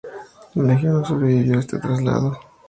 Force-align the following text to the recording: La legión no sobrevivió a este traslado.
La 0.55 0.63
legión 0.73 0.93
no 1.01 1.05
sobrevivió 1.05 1.57
a 1.57 1.59
este 1.59 1.77
traslado. 1.77 2.35